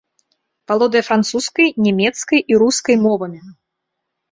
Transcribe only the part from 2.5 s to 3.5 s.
і рускай мовамі.